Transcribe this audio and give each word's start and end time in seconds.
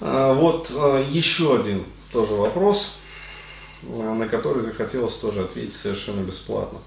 А, 0.00 0.32
вот 0.32 0.72
а, 0.74 0.98
еще 0.98 1.58
один 1.58 1.84
тоже 2.12 2.34
вопрос, 2.34 2.94
а, 3.84 4.14
на 4.14 4.28
который 4.28 4.62
захотелось 4.62 5.16
тоже 5.16 5.42
ответить 5.42 5.76
совершенно 5.76 6.22
бесплатно. 6.22 6.78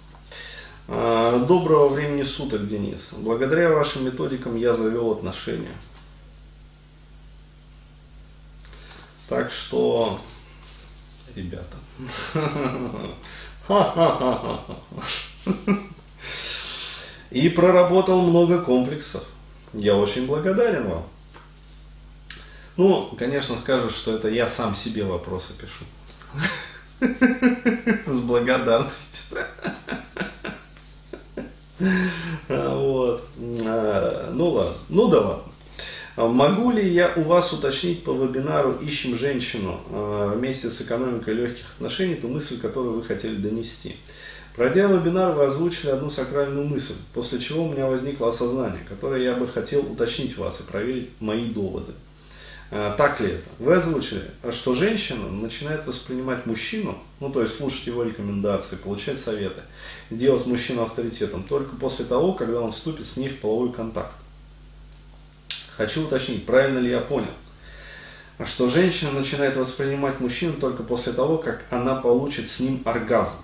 Доброго 0.85 1.87
времени 1.87 2.23
суток, 2.23 2.67
Денис. 2.67 3.11
Благодаря 3.13 3.71
вашим 3.71 4.03
методикам 4.03 4.57
я 4.57 4.73
завел 4.73 5.13
отношения. 5.13 5.71
Так 9.29 9.53
что, 9.53 10.19
ребята, 11.35 11.77
и 17.31 17.47
проработал 17.47 18.21
много 18.21 18.61
комплексов. 18.61 19.23
Я 19.71 19.95
очень 19.95 20.27
благодарен 20.27 20.89
вам. 20.89 21.05
Ну, 22.75 23.15
конечно, 23.17 23.55
скажут, 23.57 23.91
что 23.91 24.15
это 24.15 24.29
я 24.29 24.47
сам 24.47 24.75
себе 24.75 25.03
вопросы 25.03 25.53
пишу. 25.53 25.85
С 28.07 28.19
благодарностью. 28.19 29.37
Вот. 32.47 33.27
А, 33.65 34.31
ну 34.33 34.49
ладно. 34.49 34.77
Ну 34.89 35.07
да 35.09 35.21
ладно. 35.21 35.43
Могу 36.15 36.71
ли 36.71 36.87
я 36.87 37.11
у 37.15 37.21
вас 37.23 37.51
уточнить 37.53 38.03
по 38.03 38.11
вебинару 38.13 38.73
«Ищем 38.73 39.17
женщину» 39.17 39.81
а, 39.89 40.35
вместе 40.35 40.69
с 40.69 40.81
экономикой 40.81 41.33
легких 41.33 41.65
отношений 41.75 42.15
ту 42.15 42.27
мысль, 42.27 42.59
которую 42.59 42.95
вы 42.95 43.03
хотели 43.03 43.35
донести? 43.35 43.97
Пройдя 44.55 44.85
вебинар, 44.87 45.33
вы 45.33 45.45
озвучили 45.45 45.89
одну 45.89 46.11
сакральную 46.11 46.67
мысль, 46.67 46.93
после 47.13 47.39
чего 47.39 47.65
у 47.65 47.71
меня 47.71 47.87
возникло 47.87 48.29
осознание, 48.29 48.85
которое 48.87 49.23
я 49.23 49.35
бы 49.35 49.47
хотел 49.47 49.81
уточнить 49.81 50.37
вас 50.37 50.59
и 50.59 50.63
проверить 50.63 51.09
мои 51.19 51.45
доводы. 51.45 51.93
А, 52.75 52.95
так 52.97 53.19
ли 53.19 53.33
это? 53.33 53.43
Вы 53.59 53.75
озвучили, 53.75 54.31
что 54.49 54.73
женщина 54.73 55.29
начинает 55.29 55.85
воспринимать 55.85 56.47
мужчину, 56.47 56.97
ну 57.19 57.29
то 57.29 57.43
есть 57.43 57.55
слушать 57.55 57.85
его 57.85 58.01
рекомендации, 58.01 58.77
получать 58.77 59.19
советы, 59.19 59.61
делать 60.09 60.47
мужчину 60.47 60.81
авторитетом 60.81 61.43
только 61.43 61.75
после 61.75 62.03
того, 62.03 62.33
когда 62.33 62.61
он 62.61 62.71
вступит 62.71 63.05
с 63.05 63.15
ней 63.15 63.29
в 63.29 63.39
половой 63.39 63.71
контакт. 63.71 64.13
Хочу 65.77 66.03
уточнить, 66.03 66.47
правильно 66.47 66.79
ли 66.79 66.89
я 66.89 66.97
понял, 66.97 67.27
что 68.43 68.67
женщина 68.69 69.11
начинает 69.11 69.55
воспринимать 69.55 70.19
мужчину 70.19 70.53
только 70.53 70.81
после 70.81 71.13
того, 71.13 71.37
как 71.37 71.65
она 71.69 71.93
получит 71.93 72.47
с 72.47 72.59
ним 72.59 72.81
оргазм. 72.85 73.35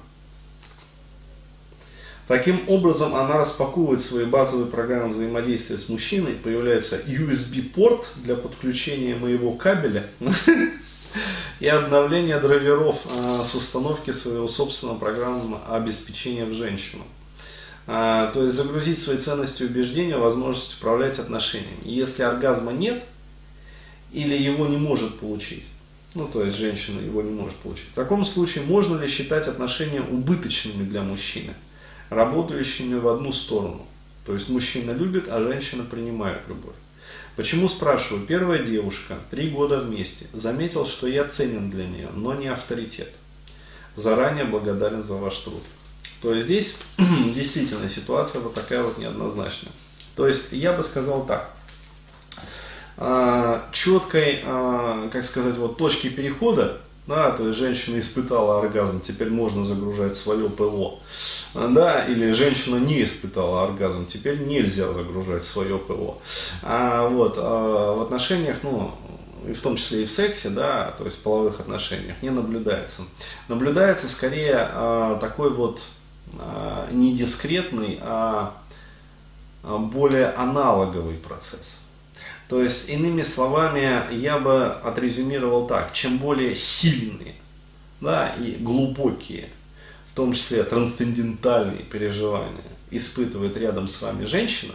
Таким 2.30 2.62
образом, 2.70 3.16
она 3.16 3.40
распаковывает 3.40 4.02
свои 4.02 4.24
базовые 4.24 4.68
программы 4.68 5.14
взаимодействия 5.14 5.80
с 5.80 5.90
мужчиной, 5.90 6.34
появляется 6.34 6.98
USB-порт 6.98 8.06
для 8.18 8.36
подключения 8.36 9.16
моего 9.16 9.54
кабеля 9.54 10.06
и 11.60 11.66
обновления 11.66 12.40
драйверов 12.40 12.98
а, 13.12 13.44
с 13.44 13.56
установки 13.56 14.12
своего 14.12 14.48
собственного 14.48 15.00
программного 15.00 15.76
обеспечения 15.76 16.46
в 16.46 16.54
женщину. 16.54 17.02
А, 17.88 18.32
то 18.32 18.44
есть 18.44 18.56
загрузить 18.56 19.00
свои 19.00 19.18
ценности 19.18 19.64
и 19.64 19.66
убеждения, 19.66 20.18
возможность 20.18 20.78
управлять 20.78 21.18
отношениями. 21.18 21.80
Если 21.84 22.22
оргазма 22.22 22.74
нет, 22.74 23.04
или 24.12 24.38
его 24.38 24.68
не 24.68 24.78
может 24.78 25.18
получить, 25.18 25.64
ну 26.14 26.28
то 26.28 26.44
есть 26.44 26.60
женщина 26.60 27.02
его 27.02 27.24
не 27.24 27.32
может 27.32 27.56
получить, 27.56 27.88
в 27.92 27.96
таком 27.96 28.24
случае 28.24 28.66
можно 28.66 29.00
ли 29.00 29.08
считать 29.08 29.48
отношения 29.48 30.02
убыточными 30.02 30.84
для 30.84 31.02
мужчины? 31.02 31.56
Работающими 32.10 32.96
в 32.96 33.08
одну 33.08 33.32
сторону. 33.34 33.86
То 34.26 34.34
есть 34.34 34.50
мужчина 34.50 34.92
любит, 34.92 35.28
а 35.28 35.42
женщина 35.42 35.84
принимает 35.84 36.42
любовь. 36.48 36.76
Почему 37.36 37.70
спрашиваю? 37.70 38.26
Первая 38.26 38.64
девушка, 38.64 39.18
три 39.32 39.50
года 39.50 39.80
вместе, 39.80 40.28
заметил, 40.34 40.86
что 40.86 41.08
я 41.08 41.26
ценен 41.26 41.70
для 41.70 41.86
нее, 41.86 42.10
но 42.14 42.34
не 42.34 42.48
авторитет. 42.48 43.12
Заранее 43.96 44.46
благодарен 44.46 45.04
за 45.04 45.14
ваш 45.14 45.38
труд. 45.38 45.64
То 46.22 46.34
есть 46.34 46.46
здесь 46.46 46.76
действительно 47.34 47.90
ситуация 47.90 48.42
вот 48.42 48.54
такая 48.54 48.84
вот 48.84 48.98
неоднозначная. 48.98 49.72
То 50.16 50.28
есть 50.28 50.52
я 50.52 50.74
бы 50.74 50.84
сказал 50.84 51.26
так. 51.26 51.52
А, 52.98 53.70
четкой, 53.72 54.42
а, 54.44 55.08
как 55.10 55.24
сказать, 55.24 55.56
вот 55.56 55.78
точки 55.78 56.10
перехода 56.10 56.82
да, 57.10 57.32
то 57.32 57.48
есть 57.48 57.58
женщина 57.58 58.00
испытала 58.00 58.60
оргазм, 58.60 59.02
теперь 59.02 59.32
можно 59.32 59.66
загружать 59.66 60.16
свое 60.16 60.48
ПО, 60.48 61.00
да, 61.56 62.06
или 62.06 62.32
женщина 62.34 62.76
не 62.76 63.04
испытала 63.04 63.64
оргазм, 63.64 64.06
теперь 64.06 64.46
нельзя 64.46 64.94
загружать 64.94 65.42
свое 65.42 65.80
ПО. 65.80 66.20
А 66.62 67.10
вот 67.10 67.34
а 67.38 67.96
в 67.96 68.02
отношениях, 68.04 68.58
ну, 68.62 68.92
и 69.48 69.54
в 69.54 69.60
том 69.60 69.76
числе 69.76 70.04
и 70.04 70.06
в 70.06 70.12
сексе, 70.12 70.50
да, 70.50 70.94
то 70.98 71.06
есть 71.06 71.18
в 71.18 71.24
половых 71.24 71.60
отношениях, 71.60 72.22
не 72.22 72.30
наблюдается. 72.30 73.02
Наблюдается 73.48 74.08
скорее 74.08 74.58
а, 74.58 75.18
такой 75.20 75.50
вот 75.50 75.82
а, 76.38 76.90
не 76.92 77.18
дискретный, 77.18 77.98
а, 78.02 78.54
а 79.64 79.78
более 79.80 80.28
аналоговый 80.28 81.16
процесс. 81.16 81.82
То 82.50 82.64
есть, 82.64 82.90
иными 82.90 83.22
словами, 83.22 84.14
я 84.16 84.40
бы 84.40 84.66
отрезюмировал 84.66 85.68
так, 85.68 85.94
чем 85.94 86.18
более 86.18 86.56
сильные 86.56 87.36
да, 88.02 88.34
и 88.40 88.54
глубокие, 88.54 89.50
в 90.12 90.16
том 90.16 90.34
числе 90.34 90.64
трансцендентальные 90.64 91.84
переживания, 91.84 92.64
испытывает 92.90 93.56
рядом 93.56 93.88
с 93.88 94.02
вами 94.02 94.26
женщина, 94.26 94.74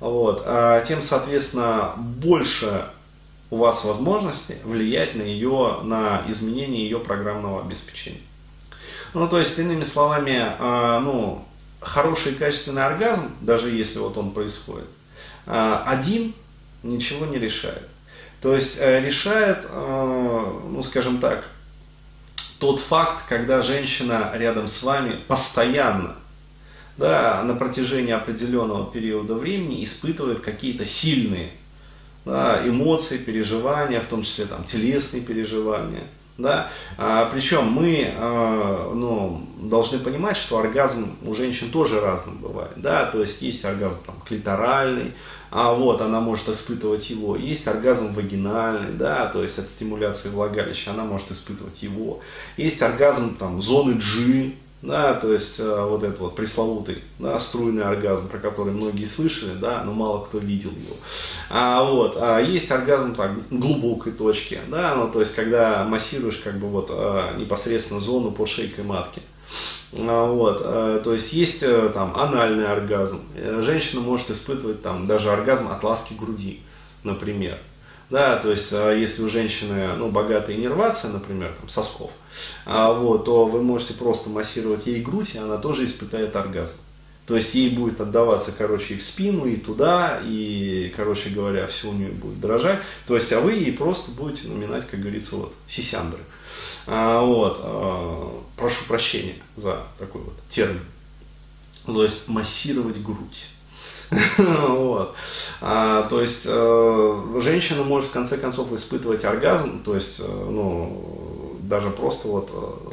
вот, 0.00 0.42
а 0.44 0.84
тем, 0.84 1.00
соответственно, 1.00 1.94
больше 1.96 2.88
у 3.50 3.58
вас 3.58 3.84
возможности 3.84 4.58
влиять 4.64 5.14
на 5.14 5.22
ее, 5.22 5.80
на 5.84 6.24
изменение 6.26 6.82
ее 6.82 6.98
программного 6.98 7.60
обеспечения. 7.60 8.20
Ну, 9.14 9.28
то 9.28 9.38
есть, 9.38 9.56
иными 9.58 9.84
словами, 9.84 10.36
а, 10.58 10.98
ну, 10.98 11.46
хороший 11.80 12.34
качественный 12.34 12.84
оргазм, 12.84 13.30
даже 13.40 13.70
если 13.70 14.00
вот 14.00 14.18
он 14.18 14.32
происходит, 14.32 14.88
один 15.46 16.34
ничего 16.82 17.26
не 17.26 17.38
решает. 17.38 17.88
То 18.40 18.54
есть 18.54 18.78
э, 18.80 19.00
решает, 19.00 19.66
э, 19.68 20.60
ну 20.70 20.82
скажем 20.82 21.18
так, 21.18 21.48
тот 22.58 22.80
факт, 22.80 23.24
когда 23.28 23.62
женщина 23.62 24.30
рядом 24.34 24.68
с 24.68 24.82
вами 24.82 25.16
постоянно, 25.26 26.14
да, 26.96 27.42
на 27.42 27.54
протяжении 27.54 28.12
определенного 28.12 28.90
периода 28.90 29.34
времени 29.34 29.84
испытывает 29.84 30.40
какие-то 30.40 30.84
сильные 30.84 31.50
да, 32.24 32.62
эмоции, 32.66 33.18
переживания, 33.18 34.00
в 34.00 34.06
том 34.06 34.22
числе 34.22 34.46
там, 34.46 34.64
телесные 34.64 35.22
переживания. 35.22 36.04
Да? 36.38 36.70
А, 36.98 37.30
причем 37.32 37.66
мы 37.66 38.12
а, 38.14 38.92
ну, 38.94 39.42
должны 39.56 39.98
понимать, 39.98 40.36
что 40.36 40.58
оргазм 40.58 41.16
у 41.24 41.34
женщин 41.34 41.70
тоже 41.70 42.00
разным 42.00 42.38
бывает. 42.38 42.72
Да? 42.76 43.06
То 43.06 43.20
есть 43.20 43.40
есть 43.42 43.64
оргазм 43.64 43.96
там, 44.04 44.16
клиторальный, 44.26 45.12
а 45.50 45.72
вот 45.72 46.00
она 46.00 46.20
может 46.20 46.48
испытывать 46.48 47.08
его. 47.08 47.36
Есть 47.36 47.66
оргазм 47.66 48.12
вагинальный, 48.12 48.92
да, 48.92 49.26
то 49.26 49.42
есть 49.42 49.58
от 49.58 49.68
стимуляции 49.68 50.28
влагалища 50.28 50.90
она 50.90 51.04
может 51.04 51.30
испытывать 51.30 51.82
его. 51.82 52.20
Есть 52.56 52.82
оргазм 52.82 53.36
там 53.36 53.62
зоны 53.62 53.94
G, 53.94 54.52
да, 54.82 55.14
то 55.14 55.32
есть 55.32 55.58
э, 55.58 55.84
вот 55.84 56.02
этот 56.02 56.18
вот 56.20 56.36
пресловутый, 56.36 57.02
да, 57.18 57.40
струйный 57.40 57.84
оргазм, 57.84 58.28
про 58.28 58.38
который 58.38 58.72
многие 58.72 59.06
слышали, 59.06 59.54
да, 59.54 59.82
но 59.84 59.92
мало 59.92 60.24
кто 60.24 60.38
видел 60.38 60.70
его. 60.70 60.96
А 61.48 61.82
вот, 61.84 62.16
а 62.20 62.40
есть 62.40 62.70
оргазм 62.70 63.14
так, 63.14 63.32
глубокой 63.50 64.12
точки, 64.12 64.60
да, 64.68 64.94
ну, 64.94 65.08
то 65.08 65.20
есть 65.20 65.34
когда 65.34 65.84
массируешь 65.84 66.36
как 66.36 66.58
бы 66.58 66.68
вот 66.68 66.90
э, 66.90 67.36
непосредственно 67.38 68.00
зону 68.00 68.30
под 68.30 68.48
шейкой 68.48 68.84
матки. 68.84 69.22
А, 69.98 70.30
вот, 70.30 70.60
э, 70.62 71.00
то 71.02 71.14
есть 71.14 71.32
есть 71.32 71.62
э, 71.62 71.90
там 71.94 72.16
анальный 72.16 72.66
оргазм. 72.66 73.22
Э, 73.34 73.62
женщина 73.64 74.00
может 74.00 74.30
испытывать 74.30 74.82
там 74.82 75.06
даже 75.06 75.30
оргазм 75.30 75.68
от 75.68 75.82
ласки 75.82 76.14
груди, 76.14 76.60
например. 77.02 77.58
Да, 78.08 78.36
то 78.36 78.50
есть 78.50 78.70
если 78.70 79.22
у 79.22 79.28
женщины 79.28 79.94
ну, 79.96 80.10
богатая 80.10 80.54
иннервация, 80.54 81.10
например, 81.10 81.52
там, 81.58 81.68
сосков, 81.68 82.12
а, 82.64 82.92
вот, 82.92 83.24
то 83.24 83.46
вы 83.46 83.62
можете 83.62 83.94
просто 83.94 84.30
массировать 84.30 84.86
ей 84.86 85.02
грудь, 85.02 85.34
и 85.34 85.38
она 85.38 85.56
тоже 85.58 85.84
испытает 85.84 86.36
оргазм. 86.36 86.74
То 87.26 87.34
есть 87.34 87.54
ей 87.54 87.70
будет 87.70 88.00
отдаваться, 88.00 88.52
короче, 88.56 88.94
и 88.94 88.98
в 88.98 89.04
спину, 89.04 89.46
и 89.46 89.56
туда, 89.56 90.20
и, 90.24 90.92
короче 90.96 91.30
говоря, 91.30 91.66
все 91.66 91.88
у 91.88 91.92
нее 91.92 92.10
будет 92.10 92.40
дрожать. 92.40 92.80
То 93.08 93.16
есть, 93.16 93.32
а 93.32 93.40
вы 93.40 93.54
ей 93.54 93.72
просто 93.72 94.12
будете 94.12 94.46
наминать, 94.46 94.88
как 94.88 95.00
говорится, 95.00 95.34
вот, 95.34 95.52
сисяндры. 95.68 96.20
А, 96.86 97.22
вот, 97.22 97.58
а, 97.60 98.42
прошу 98.56 98.84
прощения 98.86 99.34
за 99.56 99.82
такой 99.98 100.22
вот 100.22 100.34
термин. 100.48 100.82
То 101.84 102.04
есть 102.04 102.28
массировать 102.28 103.02
грудь. 103.02 103.46
Вот. 104.38 105.16
а, 105.60 106.04
то 106.04 106.20
есть 106.20 106.44
э, 106.46 107.40
женщина 107.42 107.82
может 107.82 108.10
в 108.10 108.12
конце 108.12 108.38
концов 108.38 108.72
испытывать 108.72 109.24
оргазм, 109.24 109.82
то 109.82 109.94
есть, 109.94 110.20
э, 110.20 110.24
ну, 110.24 111.56
даже 111.62 111.90
просто 111.90 112.28
вот 112.28 112.50
э, 112.52 112.92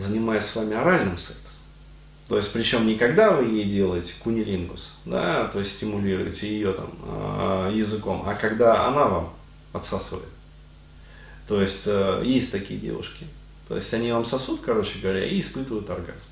занимаясь 0.00 0.44
с 0.44 0.56
вами 0.56 0.74
оральным 0.74 1.18
сексом. 1.18 1.40
То 2.28 2.38
есть, 2.38 2.52
причем 2.52 2.86
не 2.86 2.96
когда 2.96 3.32
вы 3.32 3.44
ей 3.44 3.64
делаете 3.64 4.14
кунилингус, 4.22 4.94
да, 5.04 5.48
то 5.48 5.58
есть 5.58 5.76
стимулируете 5.76 6.48
ее 6.48 6.72
там 6.72 6.90
а, 7.02 7.70
языком, 7.70 8.24
а 8.26 8.34
когда 8.34 8.86
она 8.86 9.04
вам 9.04 9.34
отсасывает. 9.72 10.28
То 11.46 11.60
есть, 11.60 11.82
э, 11.86 12.22
есть 12.24 12.50
такие 12.50 12.80
девушки. 12.80 13.26
То 13.68 13.76
есть, 13.76 13.92
они 13.92 14.10
вам 14.10 14.24
сосут, 14.24 14.62
короче 14.62 14.98
говоря, 14.98 15.26
и 15.26 15.40
испытывают 15.40 15.88
оргазм. 15.90 16.26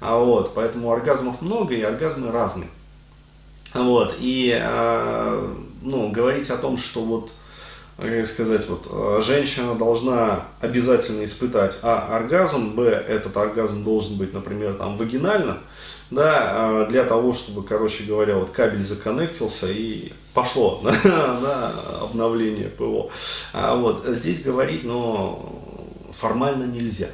А 0.00 0.18
вот, 0.18 0.54
поэтому 0.54 0.92
оргазмов 0.92 1.40
много, 1.40 1.74
и 1.74 1.82
оргазмы 1.82 2.30
разные. 2.30 2.68
Вот, 3.74 4.14
и, 4.18 4.56
э, 4.56 5.54
ну, 5.82 6.10
говорить 6.10 6.48
о 6.50 6.56
том, 6.56 6.78
что 6.78 7.00
вот, 7.02 7.32
как 7.96 8.26
сказать, 8.26 8.68
вот, 8.68 8.86
э, 8.88 9.20
женщина 9.22 9.74
должна 9.74 10.44
обязательно 10.60 11.24
испытать, 11.24 11.76
а, 11.82 12.16
оргазм, 12.16 12.74
б, 12.76 12.84
этот 12.84 13.36
оргазм 13.36 13.82
должен 13.82 14.16
быть, 14.16 14.32
например, 14.32 14.74
там, 14.74 14.96
вагинальным, 14.96 15.58
да, 16.10 16.84
э, 16.84 16.86
для 16.90 17.04
того, 17.04 17.32
чтобы, 17.32 17.64
короче 17.64 18.04
говоря, 18.04 18.36
вот 18.36 18.50
кабель 18.50 18.84
законнектился 18.84 19.68
и 19.68 20.12
пошло 20.34 20.80
на 21.04 21.70
обновление 22.00 22.68
ПО. 22.68 23.10
А 23.52 23.74
вот 23.74 24.04
здесь 24.06 24.42
говорить, 24.42 24.84
но 24.84 25.52
формально 26.12 26.64
нельзя. 26.64 27.08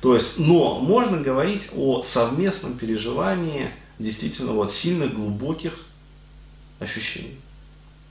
То 0.00 0.14
есть, 0.14 0.38
но 0.38 0.78
можно 0.78 1.20
говорить 1.20 1.68
о 1.74 2.02
совместном 2.02 2.78
переживании 2.78 3.70
действительно 3.98 4.52
вот 4.52 4.72
сильных, 4.72 5.14
глубоких 5.14 5.84
ощущений. 6.78 7.38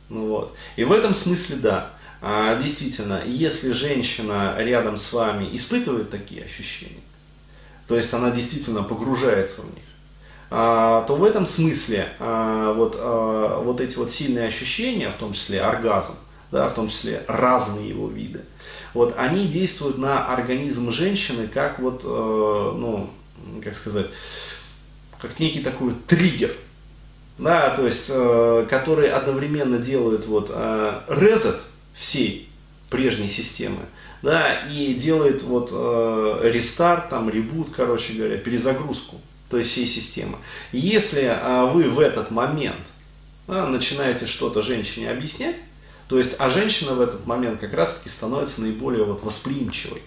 Ну, 0.09 0.27
вот. 0.27 0.55
И 0.75 0.83
в 0.83 0.91
этом 0.91 1.13
смысле, 1.13 1.57
да, 1.57 1.91
а, 2.21 2.59
действительно, 2.59 3.23
если 3.25 3.71
женщина 3.71 4.55
рядом 4.57 4.97
с 4.97 5.13
вами 5.13 5.55
испытывает 5.55 6.09
такие 6.09 6.43
ощущения, 6.43 7.03
то 7.87 7.95
есть 7.95 8.13
она 8.13 8.31
действительно 8.31 8.83
погружается 8.83 9.61
в 9.61 9.73
них, 9.73 9.83
а, 10.49 11.03
то 11.03 11.15
в 11.15 11.23
этом 11.23 11.45
смысле 11.45 12.09
а, 12.19 12.73
вот, 12.73 12.95
а, 12.97 13.61
вот 13.61 13.81
эти 13.81 13.95
вот 13.97 14.11
сильные 14.11 14.47
ощущения, 14.47 15.09
в 15.11 15.15
том 15.15 15.33
числе 15.33 15.61
оргазм, 15.61 16.13
да, 16.51 16.67
в 16.69 16.73
том 16.73 16.89
числе 16.89 17.23
разные 17.27 17.89
его 17.89 18.07
виды, 18.07 18.41
вот, 18.97 19.13
они 19.15 19.47
действуют 19.47 19.99
на 19.99 20.25
организм 20.25 20.91
женщины 20.91 21.47
как 21.47 21.77
вот, 21.77 22.01
э, 22.03 22.07
ну, 22.07 23.11
как 23.63 23.75
сказать, 23.75 24.07
как 25.21 25.39
некий 25.39 25.59
такой 25.59 25.93
триггер, 26.07 26.55
да, 27.37 27.75
то 27.75 27.85
есть, 27.85 28.07
э, 28.09 28.65
который 28.67 29.11
одновременно 29.11 29.77
делает 29.77 30.25
вот 30.25 30.49
э, 30.51 31.01
резет 31.09 31.61
всей 31.93 32.49
прежней 32.89 33.29
системы, 33.29 33.81
да, 34.23 34.65
и 34.65 34.95
делает 34.95 35.43
вот 35.43 35.69
э, 35.71 36.49
рестарт, 36.51 37.09
там, 37.09 37.29
ребут, 37.29 37.67
короче 37.75 38.13
говоря, 38.13 38.37
перезагрузку, 38.37 39.21
то 39.51 39.59
есть 39.59 39.69
всей 39.69 39.85
системы. 39.85 40.39
Если 40.71 41.21
э, 41.21 41.71
вы 41.71 41.83
в 41.83 41.99
этот 41.99 42.31
момент 42.31 42.81
да, 43.45 43.67
начинаете 43.67 44.25
что-то 44.25 44.63
женщине 44.63 45.11
объяснять, 45.11 45.57
то 46.07 46.17
есть, 46.17 46.35
а 46.39 46.49
женщина 46.49 46.93
в 46.93 47.01
этот 47.01 47.25
момент 47.25 47.59
как 47.59 47.73
раз-таки 47.73 48.09
становится 48.09 48.61
наиболее 48.61 49.03
вот 49.03 49.23
восприимчивой. 49.23 50.01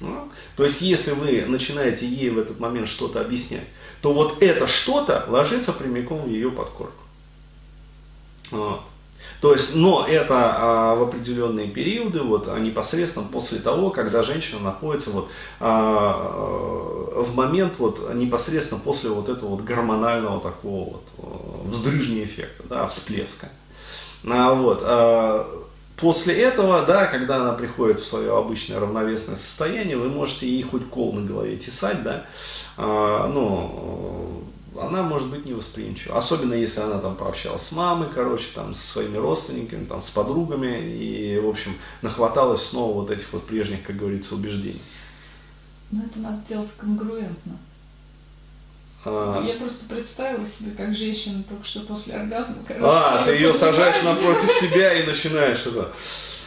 Ну, 0.00 0.30
то 0.56 0.64
есть, 0.64 0.80
если 0.80 1.12
вы 1.12 1.44
начинаете 1.46 2.06
ей 2.08 2.30
в 2.30 2.38
этот 2.38 2.58
момент 2.58 2.88
что-то 2.88 3.20
объяснять, 3.20 3.66
то 4.00 4.14
вот 4.14 4.42
это 4.42 4.66
что-то 4.66 5.26
ложится 5.28 5.72
прямиком 5.72 6.22
в 6.22 6.28
ее 6.28 6.50
подкорку. 6.50 7.02
Вот. 8.50 8.80
То 9.40 9.52
есть, 9.52 9.74
но 9.74 10.06
это 10.06 10.34
а, 10.34 10.94
в 10.94 11.02
определенные 11.02 11.66
периоды, 11.66 12.20
вот, 12.20 12.48
а 12.48 12.58
непосредственно 12.58 13.26
после 13.26 13.58
того, 13.58 13.90
когда 13.90 14.22
женщина 14.22 14.60
находится 14.60 15.10
вот, 15.10 15.30
а, 15.60 16.12
в 17.16 17.34
момент 17.34 17.74
вот, 17.78 18.14
непосредственно 18.14 18.80
после 18.80 19.10
вот 19.10 19.28
этого 19.28 19.50
вот 19.50 19.62
гормонального 19.62 20.40
такого 20.40 20.92
вот, 20.92 21.02
а, 21.18 21.68
вздрыжния 21.68 22.24
эффекта, 22.24 22.64
да, 22.68 22.86
всплеска. 22.86 23.48
А, 24.26 24.54
вот, 24.54 24.82
а, 24.84 25.60
После 26.00 26.34
этого, 26.34 26.86
да, 26.86 27.06
когда 27.06 27.42
она 27.42 27.52
приходит 27.52 28.00
в 28.00 28.06
свое 28.06 28.34
обычное 28.34 28.80
равновесное 28.80 29.36
состояние, 29.36 29.98
вы 29.98 30.08
можете 30.08 30.48
ей 30.48 30.62
хоть 30.62 30.88
кол 30.88 31.12
на 31.12 31.20
голове 31.20 31.56
тесать, 31.56 32.02
да, 32.02 32.24
а, 32.78 33.28
ну, 33.28 34.42
она 34.80 35.02
может 35.02 35.28
быть 35.28 35.44
невосприимчива. 35.44 36.16
Особенно 36.16 36.54
если 36.54 36.80
она 36.80 37.00
там 37.00 37.16
пообщалась 37.16 37.62
с 37.62 37.72
мамой, 37.72 38.08
короче, 38.14 38.46
там, 38.54 38.72
со 38.72 38.82
своими 38.82 39.18
родственниками, 39.18 39.84
там, 39.84 40.00
с 40.00 40.08
подругами, 40.08 40.80
и, 40.80 41.38
в 41.38 41.46
общем, 41.46 41.76
нахваталась 42.00 42.62
снова 42.62 42.94
вот 42.94 43.10
этих 43.10 43.30
вот 43.34 43.46
прежних, 43.46 43.82
как 43.82 43.96
говорится, 43.96 44.34
убеждений. 44.34 44.82
Ну, 45.90 46.02
это 46.02 46.18
надо 46.18 46.40
делать 46.48 46.70
конгруентно. 46.78 47.58
А... 49.04 49.42
Я 49.46 49.54
просто 49.54 49.84
представила 49.86 50.46
себе, 50.46 50.72
как 50.76 50.94
женщина 50.94 51.42
только 51.48 51.64
что 51.64 51.80
после 51.80 52.14
оргазма. 52.14 52.56
Короче, 52.66 52.84
а, 52.86 53.24
ты 53.24 53.32
ее 53.32 53.54
сажаешь 53.54 54.02
напротив 54.02 54.50
себя 54.60 54.94
и 54.94 55.06
начинаешь 55.06 55.66
это. 55.66 55.92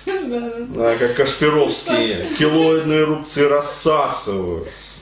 Да, 0.05 0.95
как 0.97 1.15
Кашпировские. 1.15 2.29
Килоидные 2.37 3.05
рубцы 3.05 3.47
рассасываются. 3.47 4.99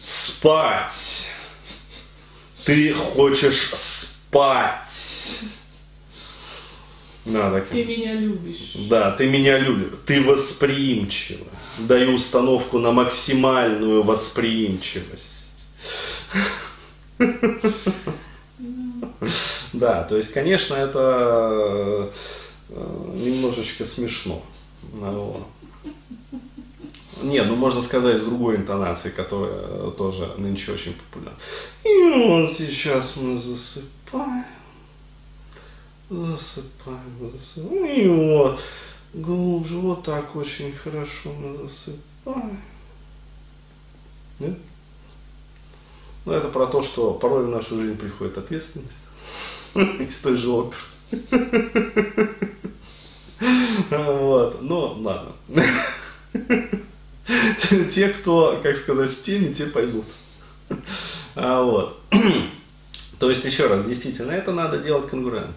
Спать. 0.00 1.26
Ты 2.64 2.94
хочешь 2.94 3.72
спать. 3.74 4.88
Да, 7.24 7.50
так. 7.50 7.68
Ты 7.68 7.84
меня 7.84 8.14
любишь. 8.14 8.72
Да, 8.88 9.12
ты 9.12 9.28
меня 9.28 9.58
любишь. 9.58 9.98
Ты 10.06 10.22
восприимчива. 10.22 11.46
Даю 11.78 12.14
установку 12.14 12.78
на 12.78 12.92
максимальную 12.92 14.02
восприимчивость. 14.02 15.31
Да, 19.72 20.04
то 20.04 20.16
есть, 20.16 20.32
конечно, 20.32 20.74
это 20.74 22.12
э, 22.68 23.12
немножечко 23.14 23.84
смешно. 23.84 24.42
Не, 27.22 27.42
ну 27.44 27.56
можно 27.56 27.82
сказать 27.82 28.20
с 28.20 28.24
другой 28.24 28.56
интонацией, 28.56 29.14
которая 29.14 29.90
тоже 29.92 30.34
нынче 30.38 30.72
очень 30.72 30.94
популярна. 30.94 31.38
И 31.84 32.02
вот 32.26 32.50
сейчас 32.50 33.16
мы 33.16 33.38
засыпаем. 33.38 34.44
Засыпаем, 36.10 37.32
засыпаем. 37.32 37.84
И 37.86 38.08
вот. 38.08 38.60
Глубже, 39.14 39.76
вот 39.76 40.04
так 40.04 40.34
очень 40.34 40.72
хорошо 40.72 41.32
мы 41.32 41.56
засыпаем. 41.58 42.58
Нет? 44.38 44.58
Но 46.24 46.34
это 46.34 46.48
про 46.48 46.66
то, 46.66 46.82
что 46.82 47.14
порой 47.14 47.44
в 47.44 47.48
нашу 47.48 47.80
жизнь 47.80 47.96
приходит 47.96 48.38
ответственность 48.38 49.00
из 49.74 50.18
той 50.20 50.36
же 50.36 50.50
оперы. 50.50 50.80
Вот, 53.90 54.62
ну 54.62 54.96
ладно. 55.00 55.32
Те, 57.92 58.08
кто, 58.08 58.60
как 58.62 58.76
сказать, 58.76 59.12
в 59.12 59.22
теме, 59.22 59.52
те 59.54 59.66
пойдут. 59.66 60.04
А, 61.34 61.62
вот. 61.62 62.00
То 63.18 63.30
есть, 63.30 63.44
еще 63.44 63.66
раз, 63.66 63.84
действительно, 63.84 64.32
это 64.32 64.52
надо 64.52 64.78
делать 64.78 65.08
конкурентно. 65.08 65.54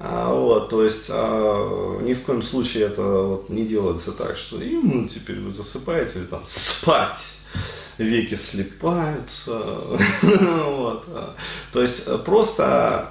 А, 0.00 0.32
вот, 0.32 0.68
то 0.70 0.84
есть 0.84 1.08
а, 1.10 2.00
ни 2.02 2.14
в 2.14 2.22
коем 2.22 2.40
случае 2.40 2.84
это 2.84 3.02
вот, 3.02 3.48
не 3.48 3.66
делается 3.66 4.12
так, 4.12 4.36
что 4.36 4.62
и, 4.62 4.76
ну, 4.76 5.08
теперь 5.08 5.40
вы 5.40 5.50
засыпаете 5.50 6.20
или 6.20 6.26
там 6.26 6.42
спать 6.46 7.18
веки 7.98 8.34
слепаются. 8.34 9.58
вот. 10.22 11.06
То 11.72 11.82
есть 11.82 12.04
э, 12.06 12.18
просто 12.18 13.10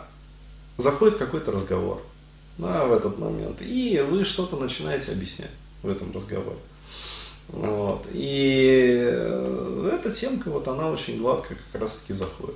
заходит 0.77 1.17
какой-то 1.17 1.51
разговор 1.51 2.01
да, 2.57 2.85
в 2.85 2.93
этот 2.93 3.19
момент, 3.19 3.61
и 3.61 4.03
вы 4.07 4.23
что-то 4.23 4.55
начинаете 4.55 5.11
объяснять 5.11 5.51
в 5.83 5.89
этом 5.89 6.11
разговоре. 6.13 6.57
Вот. 7.49 8.05
И 8.11 9.03
э, 9.05 9.91
эта 9.93 10.11
темка, 10.11 10.49
вот 10.49 10.67
она 10.67 10.89
очень 10.89 11.19
гладко 11.19 11.55
как 11.71 11.81
раз 11.81 11.95
таки 11.95 12.13
заходит. 12.13 12.55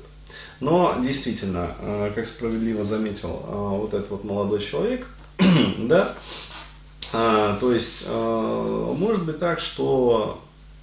Но 0.60 0.98
действительно, 1.02 1.76
э, 1.80 2.12
как 2.16 2.28
справедливо 2.28 2.84
заметил 2.84 3.30
вот 3.30 3.94
этот 3.94 4.10
вот 4.10 4.24
молодой 4.24 4.62
человек, 4.62 5.06
да, 5.78 6.16
то 7.12 7.74
есть 7.74 8.08
может 8.08 9.26
быть 9.26 9.38
так, 9.38 9.60
что 9.60 10.42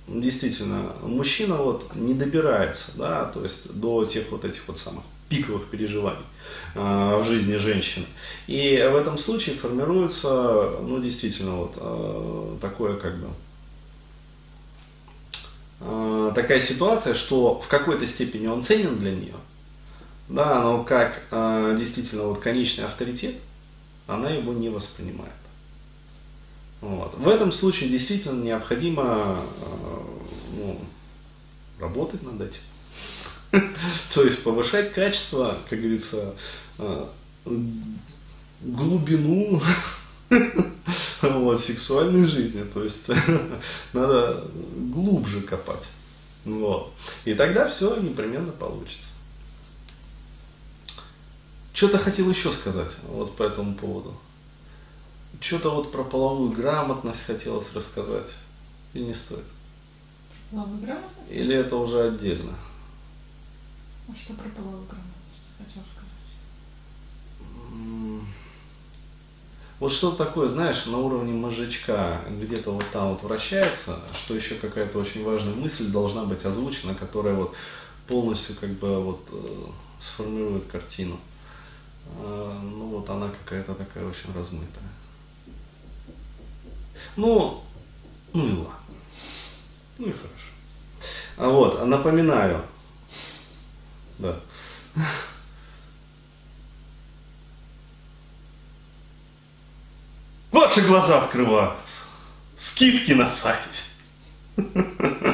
действительно, 0.09 0.93
мужчина 1.03 1.57
вот 1.57 1.95
не 1.95 2.15
добирается, 2.15 2.93
да, 2.97 3.27
то 3.27 3.43
есть 3.43 3.73
до 3.73 4.05
тех 4.05 4.31
вот 4.31 4.45
этих 4.45 4.67
вот 4.67 4.79
самых 4.79 5.05
пиковых 5.29 5.67
переживаний 5.67 6.25
э, 6.75 6.79
в 7.23 7.27
жизни 7.29 7.57
женщины. 7.57 8.07
И 8.47 8.77
в 8.91 8.97
этом 8.97 9.19
случае 9.19 9.57
формируется, 9.57 10.77
ну, 10.81 11.01
действительно, 11.01 11.57
вот 11.57 11.75
э, 11.77 12.57
такое 12.61 12.97
как 12.97 13.19
бы 13.19 13.29
э, 15.81 16.33
такая 16.35 16.61
ситуация, 16.61 17.15
что 17.15 17.61
в 17.61 17.69
какой-то 17.69 18.07
степени 18.07 18.47
он 18.47 18.63
ценен 18.63 18.97
для 18.97 19.13
нее, 19.13 19.37
да, 20.29 20.63
но 20.63 20.85
как 20.85 21.23
э, 21.31 21.77
действительно 21.79 22.25
вот 22.25 22.41
конечный 22.41 22.85
авторитет, 22.85 23.37
она 24.07 24.31
его 24.31 24.55
не 24.55 24.71
воспринимает. 24.71 25.33
Вот. 26.81 27.17
В 27.17 27.29
этом 27.29 27.51
случае 27.51 27.91
действительно 27.91 28.41
необходимо 28.43 29.45
э, 29.61 29.99
ну, 30.57 30.81
работать 31.81 32.23
над 32.23 32.41
этим. 32.41 32.61
То 34.15 34.25
есть 34.25 34.43
повышать 34.43 34.93
качество, 34.93 35.59
как 35.69 35.81
говорится, 35.81 36.35
а, 36.79 37.11
глубину 38.61 39.63
вот, 41.23 41.61
сексуальной 41.61 42.27
жизни. 42.27 42.63
То 42.63 42.85
есть 42.85 43.09
надо 43.93 44.45
глубже 44.77 45.41
копать. 45.41 45.89
Вот. 46.45 46.93
И 47.25 47.35
тогда 47.35 47.69
все 47.69 47.97
непременно 47.97 48.53
получится. 48.53 49.09
Что-то 51.73 51.99
хотел 51.99 52.29
еще 52.29 52.53
сказать 52.53 52.91
вот 53.09 53.37
по 53.37 53.45
этому 53.45 53.75
поводу. 53.75 54.19
Что-то 55.41 55.71
вот 55.71 55.93
про 55.93 56.05
половую 56.05 56.53
грамотность 56.53 57.23
хотелось 57.25 57.73
рассказать. 57.73 58.31
И 58.95 59.01
не 59.01 59.15
стоит. 59.15 59.45
Половую 60.51 60.81
грамотность? 60.81 61.31
Или 61.31 61.57
это 61.57 61.77
уже 61.77 62.09
отдельно? 62.09 62.55
А 64.09 64.13
что 64.17 64.33
про 64.35 64.49
половую 64.49 64.85
грамотность 64.87 65.43
хотел 65.59 65.83
сказать? 65.83 66.09
Вот 69.79 69.93
что 69.93 70.11
такое, 70.11 70.49
знаешь, 70.49 70.87
на 70.87 70.99
уровне 70.99 71.33
мозжечка 71.33 72.21
где-то 72.29 72.73
вот 72.73 72.91
там 72.91 73.11
вот 73.11 73.23
вращается, 73.23 74.01
что 74.13 74.35
еще 74.35 74.57
какая-то 74.57 74.99
очень 74.99 75.25
важная 75.25 75.55
мысль 75.55 75.87
должна 75.87 76.25
быть 76.25 76.45
озвучена, 76.45 76.97
которая 76.97 77.35
вот 77.35 77.55
полностью 78.09 78.57
как 78.57 78.71
бы 78.71 79.01
вот 79.01 79.29
э, 79.31 79.65
сформирует 80.01 80.67
картину. 80.67 81.21
Э, 82.19 82.59
ну 82.61 82.87
вот 82.87 83.09
она 83.09 83.29
какая-то 83.29 83.75
такая 83.77 84.05
очень 84.05 84.35
размытая. 84.35 84.89
Ну, 87.17 87.65
ну 88.33 88.47
и 88.47 88.53
ладно. 88.53 88.73
Ну 89.99 90.07
и 90.09 90.13
хорошо. 90.13 90.29
А 91.37 91.49
вот, 91.49 91.81
а 91.81 91.87
напоминаю, 91.87 92.63
да. 94.19 94.41
Ваши 100.51 100.81
глаза 100.83 101.23
открываются. 101.23 102.03
Скидки 102.57 103.13
на 103.13 103.29
сайте. 103.29 103.83